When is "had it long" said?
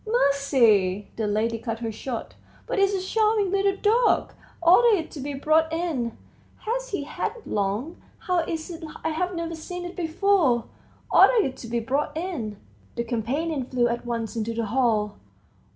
7.03-8.01